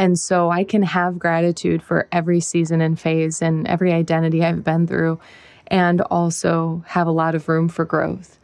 And 0.00 0.18
so 0.18 0.48
I 0.48 0.64
can 0.64 0.82
have 0.82 1.18
gratitude 1.18 1.82
for 1.82 2.08
every 2.10 2.40
season 2.40 2.80
and 2.80 2.98
phase 2.98 3.42
and 3.42 3.68
every 3.68 3.92
identity 3.92 4.42
I've 4.42 4.64
been 4.64 4.86
through, 4.86 5.20
and 5.66 6.00
also 6.00 6.82
have 6.86 7.06
a 7.06 7.10
lot 7.10 7.34
of 7.34 7.50
room 7.50 7.68
for 7.68 7.84
growth. 7.84 8.38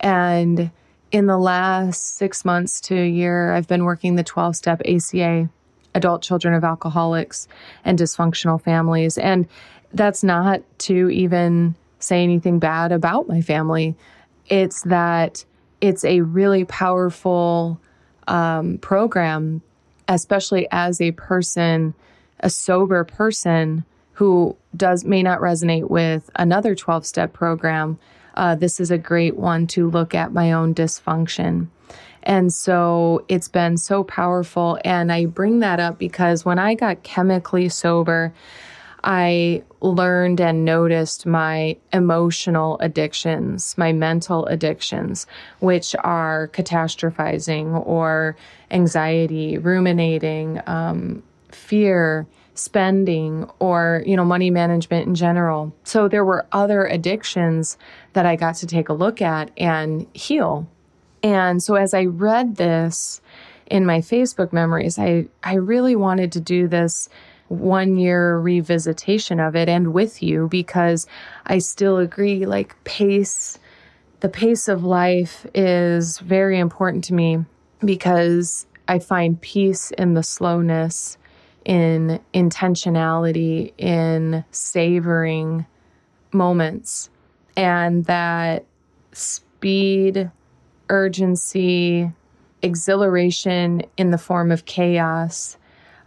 And 0.00 0.70
in 1.10 1.24
the 1.24 1.38
last 1.38 2.18
six 2.18 2.44
months 2.44 2.78
to 2.82 2.94
a 2.94 3.08
year, 3.08 3.54
I've 3.54 3.66
been 3.66 3.84
working 3.84 4.16
the 4.16 4.22
12 4.22 4.54
step 4.54 4.82
ACA, 4.84 5.48
adult 5.94 6.20
children 6.20 6.52
of 6.52 6.62
alcoholics 6.62 7.48
and 7.86 7.98
dysfunctional 7.98 8.60
families. 8.60 9.16
And 9.16 9.48
that's 9.94 10.22
not 10.22 10.60
to 10.80 11.08
even 11.08 11.74
say 12.00 12.22
anything 12.22 12.58
bad 12.58 12.92
about 12.92 13.28
my 13.28 13.40
family. 13.40 13.96
It's 14.48 14.82
that 14.82 15.42
it's 15.80 16.04
a 16.04 16.20
really 16.20 16.66
powerful 16.66 17.80
um, 18.26 18.76
program 18.76 19.62
especially 20.08 20.66
as 20.70 21.00
a 21.00 21.12
person, 21.12 21.94
a 22.40 22.50
sober 22.50 23.04
person 23.04 23.84
who 24.12 24.56
does 24.76 25.04
may 25.04 25.22
not 25.22 25.40
resonate 25.40 25.88
with 25.88 26.28
another 26.34 26.74
12 26.74 27.06
step 27.06 27.32
program, 27.32 27.98
uh, 28.34 28.54
this 28.54 28.80
is 28.80 28.90
a 28.90 28.98
great 28.98 29.36
one 29.36 29.66
to 29.66 29.88
look 29.88 30.14
at 30.14 30.32
my 30.32 30.52
own 30.52 30.74
dysfunction. 30.74 31.68
And 32.22 32.52
so 32.52 33.24
it's 33.28 33.48
been 33.48 33.76
so 33.76 34.04
powerful. 34.04 34.78
And 34.84 35.12
I 35.12 35.26
bring 35.26 35.60
that 35.60 35.80
up 35.80 35.98
because 35.98 36.44
when 36.44 36.58
I 36.58 36.74
got 36.74 37.02
chemically 37.02 37.68
sober, 37.68 38.32
I 39.04 39.62
learned 39.80 40.40
and 40.40 40.64
noticed 40.64 41.24
my 41.24 41.76
emotional 41.92 42.78
addictions, 42.80 43.76
my 43.78 43.92
mental 43.92 44.46
addictions, 44.46 45.26
which 45.60 45.94
are 46.02 46.48
catastrophizing 46.48 47.86
or 47.86 48.36
anxiety, 48.70 49.56
ruminating, 49.58 50.60
um, 50.66 51.22
fear, 51.50 52.26
spending, 52.54 53.48
or 53.60 54.02
you 54.04 54.16
know 54.16 54.24
money 54.24 54.50
management 54.50 55.06
in 55.06 55.14
general. 55.14 55.72
So 55.84 56.08
there 56.08 56.24
were 56.24 56.46
other 56.52 56.84
addictions 56.86 57.78
that 58.14 58.26
I 58.26 58.36
got 58.36 58.56
to 58.56 58.66
take 58.66 58.88
a 58.88 58.94
look 58.94 59.22
at 59.22 59.50
and 59.56 60.06
heal. 60.12 60.66
And 61.22 61.62
so 61.62 61.74
as 61.74 61.94
I 61.94 62.04
read 62.04 62.56
this 62.56 63.20
in 63.66 63.86
my 63.86 63.98
Facebook 63.98 64.52
memories, 64.52 64.98
I 64.98 65.26
I 65.42 65.54
really 65.54 65.94
wanted 65.94 66.32
to 66.32 66.40
do 66.40 66.66
this 66.66 67.08
one 67.48 67.96
year 67.96 68.38
revisitation 68.38 69.46
of 69.46 69.56
it 69.56 69.68
and 69.68 69.92
with 69.92 70.22
you 70.22 70.48
because 70.48 71.06
I 71.46 71.58
still 71.58 71.98
agree 71.98 72.46
like 72.46 72.82
pace 72.84 73.58
the 74.20 74.28
pace 74.28 74.66
of 74.68 74.82
life 74.82 75.46
is 75.54 76.18
very 76.18 76.58
important 76.58 77.04
to 77.04 77.14
me 77.14 77.44
because 77.84 78.66
I 78.88 78.98
find 78.98 79.40
peace 79.40 79.90
in 79.92 80.14
the 80.14 80.22
slowness 80.22 81.18
in 81.64 82.18
intentionality 82.34 83.72
in 83.78 84.44
savoring 84.50 85.66
moments 86.32 87.10
and 87.56 88.04
that 88.06 88.64
speed 89.12 90.30
urgency 90.88 92.10
exhilaration 92.62 93.82
in 93.96 94.10
the 94.10 94.18
form 94.18 94.50
of 94.50 94.64
chaos 94.64 95.57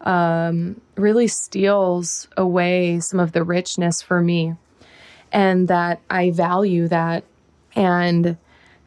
um, 0.01 0.79
really 0.95 1.27
steals 1.27 2.27
away 2.37 2.99
some 2.99 3.19
of 3.19 3.31
the 3.31 3.43
richness 3.43 4.01
for 4.01 4.21
me. 4.21 4.55
And 5.31 5.67
that 5.67 6.01
I 6.09 6.31
value 6.31 6.87
that. 6.89 7.23
And 7.75 8.37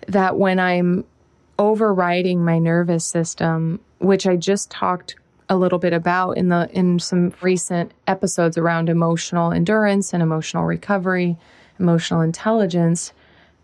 that 0.09 0.37
when 0.39 0.59
I'm 0.59 1.05
overriding 1.59 2.45
my 2.45 2.59
nervous 2.59 3.05
system, 3.07 3.81
which 3.99 4.27
I 4.27 4.37
just 4.37 4.71
talked 4.71 5.17
a 5.49 5.57
little 5.57 5.79
bit 5.79 5.93
about 5.93 6.33
in 6.33 6.49
the 6.49 6.69
in 6.73 6.99
some 6.99 7.33
recent 7.41 7.93
episodes 8.07 8.57
around 8.57 8.89
emotional 8.89 9.53
endurance 9.53 10.13
and 10.13 10.23
emotional 10.23 10.65
recovery, 10.65 11.37
emotional 11.79 12.21
intelligence, 12.21 13.13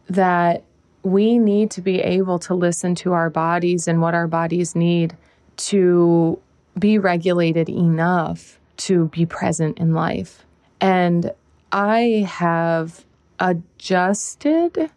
that 0.09 0.63
we 1.03 1.39
need 1.39 1.71
to 1.71 1.81
be 1.81 2.01
able 2.01 2.39
to 2.39 2.55
listen 2.55 2.95
to 2.95 3.13
our 3.13 3.31
bodies 3.31 3.89
and 3.89 4.03
what 4.03 4.15
our 4.15 4.27
bodies 4.27 4.75
need 4.75 5.17
to 5.57 6.39
be 6.79 6.99
regulated 6.99 7.69
enough 7.69 8.59
to 8.79 9.07
be 9.09 9.27
present 9.27 9.79
in 9.79 9.93
life. 9.93 10.45
And 10.81 11.33
I 11.73 12.27
have 12.29 13.05
adjusted, 13.39 14.91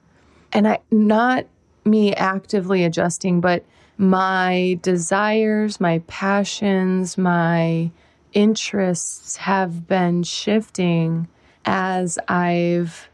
and 0.51 0.68
I 0.68 0.80
not 0.92 1.46
me 1.86 2.13
actively 2.15 2.84
adjusting, 2.84 3.42
but 3.42 3.65
my 3.98 4.80
desires, 4.82 5.80
my 5.80 6.00
passions, 6.08 7.18
my 7.18 7.92
interests 8.34 9.38
have 9.38 9.88
been 9.88 10.24
shifting 10.24 11.27
as 11.65 12.18
I've 12.27 13.10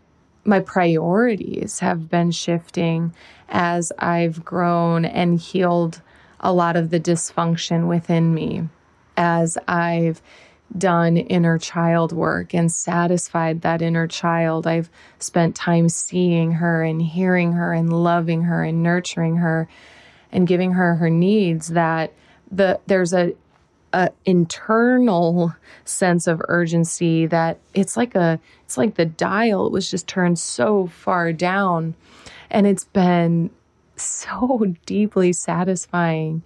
my 0.45 0.59
priorities 0.59 1.79
have 1.79 2.09
been 2.09 2.31
shifting 2.31 3.13
as 3.49 3.91
I've 3.99 4.43
grown 4.43 5.05
and 5.05 5.39
healed 5.39 6.01
a 6.39 6.53
lot 6.53 6.75
of 6.75 6.89
the 6.89 6.99
dysfunction 6.99 7.87
within 7.87 8.33
me 8.33 8.67
as 9.17 9.57
I've 9.67 10.21
done 10.77 11.17
inner 11.17 11.57
child 11.57 12.11
work 12.11 12.53
and 12.53 12.71
satisfied 12.71 13.61
that 13.61 13.81
inner 13.81 14.07
child. 14.07 14.67
I've 14.67 14.89
spent 15.17 15.55
time 15.55 15.89
seeing 15.89 16.53
her 16.53 16.83
and 16.83 17.01
hearing 17.01 17.53
her 17.53 17.73
and 17.73 17.91
loving 17.91 18.43
her 18.43 18.63
and 18.63 18.83
nurturing 18.83 19.37
her 19.37 19.67
and 20.31 20.47
giving 20.47 20.73
her 20.73 20.95
her 20.95 21.09
needs 21.09 21.69
that 21.69 22.13
the 22.51 22.79
there's 22.87 23.13
a, 23.13 23.33
a 23.93 24.11
internal 24.25 25.55
sense 25.85 26.27
of 26.27 26.41
urgency 26.47 27.25
that 27.25 27.57
it's 27.73 27.97
like 27.97 28.15
a 28.15 28.39
it's 28.63 28.77
like 28.77 28.95
the 28.95 29.05
dial 29.05 29.69
was 29.71 29.89
just 29.89 30.07
turned 30.07 30.37
so 30.37 30.87
far 30.87 31.33
down 31.33 31.95
and 32.51 32.67
it's 32.67 32.85
been 32.85 33.49
so 33.99 34.73
deeply 34.85 35.33
satisfying 35.33 36.43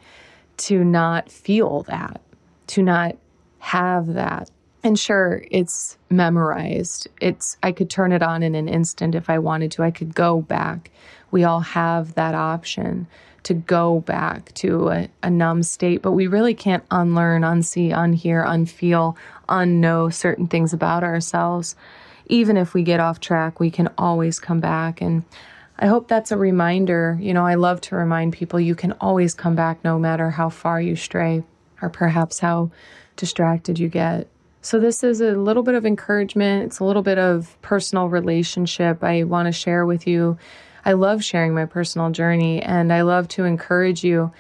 to 0.58 0.84
not 0.84 1.32
feel 1.32 1.84
that, 1.84 2.22
to 2.68 2.84
not 2.84 3.18
have 3.60 4.14
that. 4.14 4.50
And 4.84 5.00
sure, 5.00 5.44
it's 5.50 5.98
memorized. 6.10 7.08
It's 7.22 7.58
I 7.64 7.72
could 7.72 7.90
turn 7.90 8.12
it 8.12 8.22
on 8.22 8.44
in 8.44 8.54
an 8.54 8.68
instant 8.68 9.16
if 9.16 9.30
I 9.30 9.40
wanted 9.40 9.72
to. 9.72 9.84
I 9.84 9.92
could 9.92 10.14
go 10.14 10.42
back. 10.42 10.92
We 11.32 11.46
all 11.46 11.62
have 11.62 12.16
that 12.16 12.36
option 12.36 13.08
to 13.44 13.54
go 13.54 14.02
back 14.02 14.54
to 14.56 14.90
a, 14.90 15.10
a 15.22 15.30
numb 15.30 15.64
state, 15.64 16.02
but 16.02 16.12
we 16.12 16.28
really 16.28 16.54
can't 16.54 16.84
unlearn, 16.92 17.42
unsee, 17.42 17.92
unhear, 17.92 18.46
unfeel, 18.46 19.16
unknow 19.50 20.14
certain 20.14 20.48
things 20.48 20.74
about 20.74 21.04
ourselves. 21.04 21.76
Even 22.28 22.56
if 22.56 22.74
we 22.74 22.84
get 22.84 23.00
off 23.00 23.20
track, 23.20 23.60
we 23.60 23.70
can 23.70 23.90
always 23.98 24.40
come 24.40 24.60
back. 24.60 25.02
And 25.02 25.24
I 25.78 25.88
hope 25.88 26.08
that's 26.08 26.32
a 26.32 26.38
reminder. 26.38 27.18
You 27.20 27.34
know, 27.34 27.46
I 27.46 27.56
love 27.56 27.82
to 27.82 27.96
remind 27.96 28.34
people 28.34 28.60
you 28.60 28.76
can 28.76 28.92
always 28.94 29.34
come 29.34 29.56
back 29.56 29.84
no 29.84 29.98
matter 29.98 30.30
how 30.30 30.50
far 30.50 30.80
you 30.80 30.96
stray 30.96 31.44
or 31.82 31.90
perhaps 31.90 32.40
how 32.40 32.72
distracted 33.16 33.80
you 33.80 33.90
get. 33.90 34.28
So, 34.62 34.80
this 34.80 35.04
is 35.04 35.20
a 35.20 35.32
little 35.32 35.64
bit 35.64 35.76
of 35.76 35.86
encouragement. 35.86 36.66
It's 36.66 36.80
a 36.80 36.86
little 36.86 37.02
bit 37.02 37.18
of 37.18 37.62
personal 37.62 38.08
relationship 38.08 39.04
I 39.04 39.24
want 39.24 39.48
to 39.48 39.52
share 39.52 39.86
with 39.86 40.08
you. 40.08 40.38
I 40.86 40.94
love 40.94 41.24
sharing 41.24 41.54
my 41.54 41.66
personal 41.66 42.12
journey 42.12 42.62
and 42.62 42.92
I 42.92 43.02
love 43.02 43.28
to 43.30 43.46
encourage 43.46 44.04
you. 44.04 44.32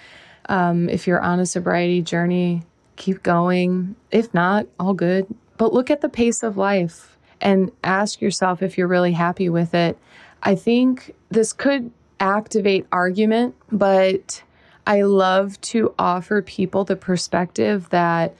Um, 0.47 0.89
if 0.89 1.07
you're 1.07 1.21
on 1.21 1.39
a 1.39 1.45
sobriety 1.45 2.01
journey, 2.01 2.63
keep 2.95 3.23
going. 3.23 3.95
If 4.11 4.33
not, 4.33 4.67
all 4.79 4.93
good. 4.93 5.27
But 5.57 5.73
look 5.73 5.89
at 5.89 6.01
the 6.01 6.09
pace 6.09 6.43
of 6.43 6.57
life 6.57 7.17
and 7.41 7.71
ask 7.83 8.21
yourself 8.21 8.61
if 8.61 8.77
you're 8.77 8.87
really 8.87 9.13
happy 9.13 9.49
with 9.49 9.73
it. 9.73 9.97
I 10.41 10.55
think 10.55 11.13
this 11.33 11.51
could 11.51 11.91
activate 12.19 12.85
argument, 12.91 13.55
but 13.71 14.43
I 14.85 15.01
love 15.01 15.59
to 15.61 15.93
offer 15.97 16.41
people 16.41 16.83
the 16.83 16.95
perspective 16.95 17.89
that 17.89 18.35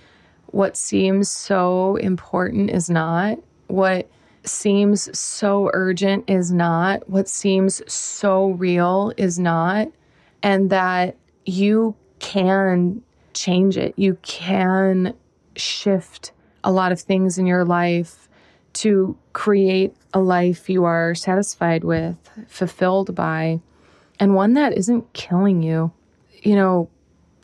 what 0.48 0.78
seems 0.78 1.30
so 1.30 1.96
important 1.96 2.70
is 2.70 2.90
not. 2.90 3.40
What 3.68 4.10
seems 4.44 5.18
so 5.18 5.72
urgent 5.74 6.30
is 6.30 6.52
not. 6.52 7.10
What 7.10 7.28
seems 7.28 7.82
so 7.92 8.50
real 8.52 9.12
is 9.18 9.40
not. 9.40 9.88
And 10.44 10.70
that 10.70 11.16
you 11.46 11.96
can 12.20 13.02
change 13.34 13.78
it. 13.78 13.94
You 13.98 14.18
can 14.22 15.16
shift 15.56 16.32
a 16.64 16.72
lot 16.72 16.92
of 16.92 17.02
things 17.02 17.40
in 17.40 17.48
your 17.48 17.66
life 17.66 18.30
to 18.74 19.18
create 19.34 19.96
a 20.14 20.20
life 20.20 20.70
you 20.70 20.84
are 20.84 21.16
satisfied 21.16 21.84
with, 21.84 22.18
fulfilled 22.48 23.16
by, 23.16 23.62
and 24.20 24.36
one 24.36 24.54
that 24.54 24.78
isn't 24.78 25.14
killing 25.14 25.62
you. 25.62 25.92
You 26.42 26.56
know, 26.56 26.90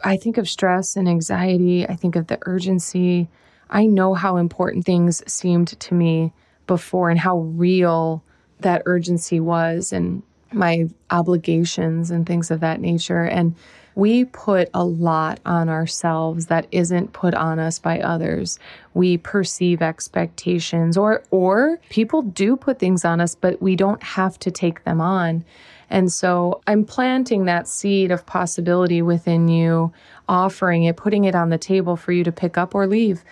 I 0.04 0.18
think 0.18 0.38
of 0.38 0.50
stress 0.50 0.96
and 0.96 1.08
anxiety, 1.08 1.88
I 1.88 1.96
think 1.96 2.16
of 2.16 2.28
the 2.28 2.40
urgency. 2.44 3.30
I 3.70 3.86
know 3.86 4.14
how 4.14 4.38
important 4.38 4.86
things 4.86 5.22
seemed 5.32 5.80
to 5.80 5.94
me 5.94 6.34
before 6.68 7.10
and 7.10 7.20
how 7.20 7.40
real 7.40 8.24
that 8.60 8.84
urgency 8.86 9.40
was 9.40 9.94
and 9.94 10.24
my 10.52 10.90
obligations 11.12 12.12
and 12.12 12.26
things 12.26 12.52
of 12.52 12.60
that 12.62 12.82
nature. 12.82 13.24
And 13.24 13.56
we 13.96 14.26
put 14.26 14.70
a 14.74 14.84
lot 14.84 15.40
on 15.46 15.70
ourselves 15.70 16.48
that 16.48 16.68
isn't 16.72 17.14
put 17.14 17.34
on 17.34 17.60
us 17.60 17.80
by 17.80 18.00
others. 18.00 18.60
We 18.94 19.18
perceive 19.18 19.82
expectations 19.82 20.98
or 20.98 21.24
or 21.32 21.80
people 21.90 22.22
do 22.22 22.56
put 22.56 22.80
things 22.80 23.06
on 23.06 23.22
us 23.22 23.36
but 23.36 23.62
we 23.62 23.76
don't 23.76 24.02
have 24.04 24.40
to 24.40 24.52
take 24.52 24.84
them 24.84 25.02
on. 25.02 25.44
And 25.90 26.12
so 26.12 26.62
I'm 26.68 26.86
planting 26.86 27.46
that 27.46 27.68
seed 27.68 28.12
of 28.12 28.26
possibility 28.26 29.02
within 29.02 29.48
you, 29.48 29.92
offering 30.28 30.84
it, 30.84 30.98
putting 30.98 31.26
it 31.26 31.34
on 31.34 31.50
the 31.50 31.58
table 31.58 31.96
for 31.96 32.12
you 32.12 32.24
to 32.24 32.32
pick 32.32 32.58
up 32.58 32.76
or 32.76 32.86
leave. 32.86 33.24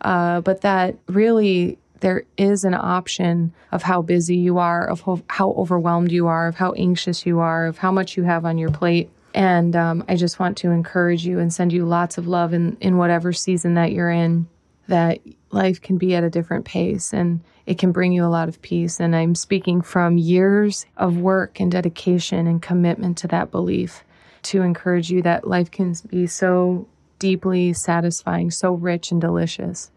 Uh, 0.00 0.40
but 0.40 0.60
that 0.60 0.96
really 1.08 1.78
there 2.00 2.24
is 2.36 2.64
an 2.64 2.74
option 2.74 3.52
of 3.72 3.82
how 3.82 4.02
busy 4.02 4.36
you 4.36 4.58
are, 4.58 4.86
of 4.86 5.22
how 5.28 5.52
overwhelmed 5.52 6.12
you 6.12 6.26
are, 6.26 6.46
of 6.46 6.54
how 6.54 6.72
anxious 6.72 7.24
you 7.24 7.38
are, 7.38 7.64
of 7.64 7.78
how 7.78 7.90
much 7.90 8.16
you 8.16 8.22
have 8.24 8.44
on 8.44 8.58
your 8.58 8.70
plate. 8.70 9.08
And 9.34 9.74
um, 9.74 10.04
I 10.08 10.14
just 10.14 10.38
want 10.38 10.56
to 10.58 10.70
encourage 10.70 11.26
you 11.26 11.40
and 11.40 11.52
send 11.52 11.72
you 11.72 11.84
lots 11.84 12.18
of 12.18 12.28
love 12.28 12.54
in, 12.54 12.76
in 12.80 12.96
whatever 12.96 13.32
season 13.32 13.74
that 13.74 13.90
you're 13.92 14.10
in, 14.10 14.48
that 14.86 15.18
life 15.50 15.80
can 15.80 15.98
be 15.98 16.14
at 16.14 16.22
a 16.22 16.30
different 16.30 16.64
pace 16.64 17.12
and 17.12 17.40
it 17.66 17.78
can 17.78 17.90
bring 17.90 18.12
you 18.12 18.24
a 18.24 18.28
lot 18.28 18.48
of 18.48 18.62
peace. 18.62 19.00
And 19.00 19.16
I'm 19.16 19.34
speaking 19.34 19.82
from 19.82 20.18
years 20.18 20.86
of 20.96 21.16
work 21.16 21.58
and 21.58 21.72
dedication 21.72 22.46
and 22.46 22.62
commitment 22.62 23.18
to 23.18 23.28
that 23.28 23.50
belief 23.50 24.04
to 24.44 24.62
encourage 24.62 25.10
you 25.10 25.22
that 25.22 25.48
life 25.48 25.70
can 25.70 25.94
be 26.08 26.26
so 26.26 26.86
deeply 27.18 27.72
satisfying, 27.72 28.50
so 28.50 28.74
rich 28.74 29.10
and 29.10 29.20
delicious. 29.20 29.90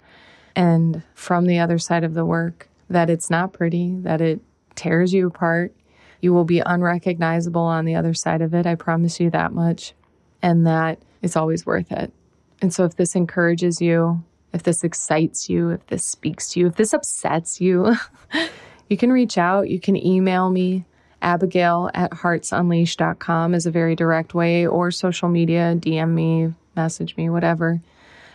And 0.55 1.03
from 1.13 1.45
the 1.45 1.59
other 1.59 1.77
side 1.77 2.03
of 2.03 2.13
the 2.13 2.25
work, 2.25 2.69
that 2.89 3.09
it's 3.09 3.29
not 3.29 3.53
pretty, 3.53 3.93
that 3.97 4.21
it 4.21 4.39
tears 4.75 5.13
you 5.13 5.27
apart, 5.27 5.73
you 6.21 6.33
will 6.33 6.45
be 6.45 6.61
unrecognizable 6.65 7.61
on 7.61 7.85
the 7.85 7.95
other 7.95 8.13
side 8.13 8.41
of 8.41 8.53
it. 8.53 8.65
I 8.65 8.75
promise 8.75 9.19
you 9.19 9.29
that 9.31 9.53
much. 9.53 9.93
And 10.41 10.67
that 10.67 10.99
it's 11.21 11.35
always 11.35 11.65
worth 11.65 11.91
it. 11.91 12.13
And 12.61 12.73
so, 12.73 12.85
if 12.85 12.95
this 12.95 13.15
encourages 13.15 13.81
you, 13.81 14.23
if 14.53 14.63
this 14.63 14.83
excites 14.83 15.49
you, 15.49 15.71
if 15.71 15.85
this 15.87 16.05
speaks 16.05 16.49
to 16.51 16.59
you, 16.59 16.67
if 16.67 16.75
this 16.75 16.93
upsets 16.93 17.59
you, 17.61 17.95
you 18.89 18.97
can 18.97 19.11
reach 19.11 19.37
out. 19.37 19.69
You 19.69 19.79
can 19.79 19.95
email 19.95 20.49
me, 20.49 20.85
abigail 21.21 21.89
at 21.93 22.11
heartsunleashed.com 22.11 23.53
is 23.53 23.65
a 23.65 23.71
very 23.71 23.95
direct 23.95 24.33
way, 24.33 24.65
or 24.65 24.91
social 24.91 25.29
media, 25.29 25.75
DM 25.75 26.13
me, 26.13 26.53
message 26.75 27.15
me, 27.17 27.29
whatever. 27.29 27.81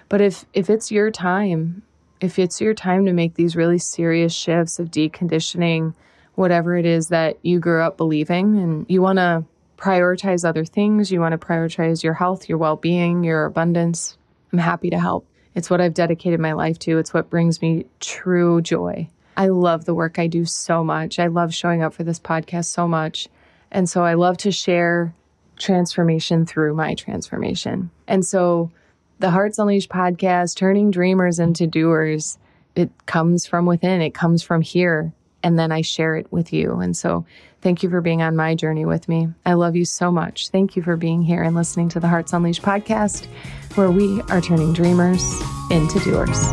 But 0.08 0.20
if, 0.20 0.44
if 0.52 0.68
it's 0.68 0.92
your 0.92 1.10
time, 1.10 1.82
if 2.20 2.38
it's 2.38 2.60
your 2.60 2.74
time 2.74 3.06
to 3.06 3.12
make 3.12 3.34
these 3.34 3.56
really 3.56 3.78
serious 3.78 4.32
shifts 4.32 4.78
of 4.78 4.90
deconditioning 4.90 5.94
whatever 6.34 6.76
it 6.76 6.86
is 6.86 7.08
that 7.08 7.38
you 7.42 7.58
grew 7.60 7.82
up 7.82 7.96
believing 7.96 8.58
and 8.58 8.86
you 8.88 9.02
want 9.02 9.18
to 9.18 9.44
prioritize 9.76 10.44
other 10.44 10.64
things, 10.64 11.10
you 11.10 11.20
want 11.20 11.32
to 11.32 11.46
prioritize 11.46 12.02
your 12.02 12.14
health, 12.14 12.48
your 12.48 12.58
well 12.58 12.76
being, 12.76 13.24
your 13.24 13.44
abundance, 13.44 14.16
I'm 14.52 14.58
happy 14.58 14.90
to 14.90 14.98
help. 14.98 15.26
It's 15.54 15.68
what 15.68 15.80
I've 15.80 15.94
dedicated 15.94 16.40
my 16.40 16.52
life 16.52 16.78
to, 16.80 16.98
it's 16.98 17.12
what 17.12 17.30
brings 17.30 17.60
me 17.60 17.86
true 18.00 18.62
joy. 18.62 19.08
I 19.36 19.48
love 19.48 19.84
the 19.84 19.94
work 19.94 20.18
I 20.18 20.26
do 20.26 20.44
so 20.44 20.84
much. 20.84 21.18
I 21.18 21.26
love 21.26 21.54
showing 21.54 21.82
up 21.82 21.94
for 21.94 22.04
this 22.04 22.20
podcast 22.20 22.66
so 22.66 22.86
much. 22.86 23.28
And 23.70 23.88
so 23.88 24.04
I 24.04 24.14
love 24.14 24.36
to 24.38 24.52
share 24.52 25.14
transformation 25.58 26.44
through 26.44 26.74
my 26.74 26.94
transformation. 26.94 27.90
And 28.06 28.24
so 28.24 28.70
the 29.18 29.30
Hearts 29.30 29.58
Unleashed 29.58 29.88
podcast, 29.90 30.56
turning 30.56 30.90
dreamers 30.90 31.38
into 31.38 31.66
doers, 31.66 32.38
it 32.74 32.90
comes 33.06 33.46
from 33.46 33.66
within, 33.66 34.02
it 34.02 34.14
comes 34.14 34.42
from 34.42 34.60
here 34.62 35.12
and 35.42 35.58
then 35.58 35.72
I 35.72 35.82
share 35.82 36.16
it 36.16 36.30
with 36.30 36.52
you. 36.52 36.80
And 36.80 36.96
so 36.96 37.24
thank 37.60 37.82
you 37.82 37.90
for 37.90 38.00
being 38.00 38.22
on 38.22 38.36
my 38.36 38.54
journey 38.54 38.84
with 38.84 39.08
me. 39.08 39.28
I 39.44 39.54
love 39.54 39.76
you 39.76 39.84
so 39.84 40.10
much. 40.10 40.48
Thank 40.50 40.76
you 40.76 40.82
for 40.82 40.96
being 40.96 41.22
here 41.22 41.42
and 41.42 41.54
listening 41.54 41.88
to 41.90 42.00
the 42.00 42.08
Hearts 42.08 42.32
Unleashed 42.32 42.62
podcast, 42.62 43.26
where 43.74 43.90
we 43.90 44.20
are 44.22 44.40
turning 44.40 44.72
dreamers 44.72 45.22
into 45.70 45.98
doers. 46.00 46.52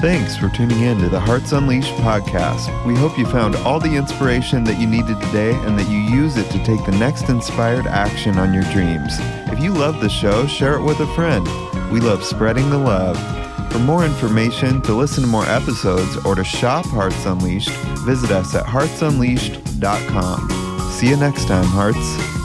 Thanks 0.00 0.34
for 0.34 0.48
tuning 0.48 0.80
in 0.80 0.98
to 1.00 1.10
the 1.10 1.20
Hearts 1.20 1.52
Unleashed 1.52 1.92
podcast. 1.96 2.86
We 2.86 2.94
hope 2.94 3.18
you 3.18 3.26
found 3.26 3.54
all 3.56 3.78
the 3.78 3.96
inspiration 3.96 4.64
that 4.64 4.80
you 4.80 4.86
needed 4.86 5.20
today 5.20 5.52
and 5.52 5.78
that 5.78 5.90
you 5.90 5.98
use 5.98 6.38
it 6.38 6.50
to 6.52 6.64
take 6.64 6.82
the 6.86 6.96
next 6.98 7.28
inspired 7.28 7.86
action 7.86 8.38
on 8.38 8.54
your 8.54 8.62
dreams. 8.72 9.18
If 9.52 9.60
you 9.60 9.74
love 9.74 10.00
the 10.00 10.08
show, 10.08 10.46
share 10.46 10.76
it 10.76 10.82
with 10.82 11.00
a 11.00 11.06
friend. 11.08 11.44
We 11.92 12.00
love 12.00 12.24
spreading 12.24 12.70
the 12.70 12.78
love. 12.78 13.39
For 13.70 13.78
more 13.78 14.04
information, 14.04 14.82
to 14.82 14.94
listen 14.94 15.22
to 15.22 15.28
more 15.28 15.46
episodes, 15.46 16.16
or 16.24 16.34
to 16.34 16.44
shop 16.44 16.84
Hearts 16.86 17.24
Unleashed, 17.24 17.70
visit 18.00 18.30
us 18.30 18.54
at 18.54 18.66
heartsunleashed.com. 18.66 20.90
See 20.90 21.08
you 21.08 21.16
next 21.16 21.46
time, 21.46 21.64
Hearts. 21.64 22.39